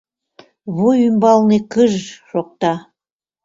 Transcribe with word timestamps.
Вуй 0.75 0.97
ӱмбалне 1.09 1.59
кыж-ж 1.73 2.05
шокта. 2.29 2.73